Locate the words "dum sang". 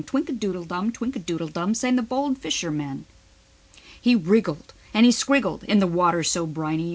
1.49-1.95